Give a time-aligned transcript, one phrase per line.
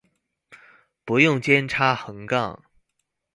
[1.05, 2.59] 不用兼差斜槓